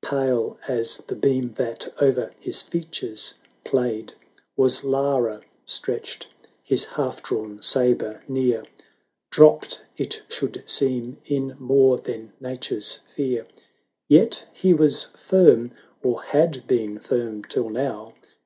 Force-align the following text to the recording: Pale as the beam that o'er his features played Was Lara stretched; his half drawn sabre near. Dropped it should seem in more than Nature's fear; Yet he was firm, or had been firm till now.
Pale 0.00 0.58
as 0.66 0.96
the 1.08 1.14
beam 1.14 1.52
that 1.58 1.92
o'er 2.00 2.32
his 2.40 2.62
features 2.62 3.34
played 3.64 4.14
Was 4.56 4.82
Lara 4.82 5.42
stretched; 5.66 6.26
his 6.62 6.86
half 6.86 7.22
drawn 7.22 7.60
sabre 7.60 8.22
near. 8.26 8.64
Dropped 9.30 9.84
it 9.98 10.22
should 10.26 10.62
seem 10.64 11.18
in 11.26 11.54
more 11.58 11.98
than 11.98 12.32
Nature's 12.40 13.00
fear; 13.14 13.46
Yet 14.08 14.46
he 14.54 14.72
was 14.72 15.08
firm, 15.28 15.70
or 16.02 16.22
had 16.22 16.66
been 16.66 16.98
firm 16.98 17.44
till 17.44 17.68
now. 17.68 18.14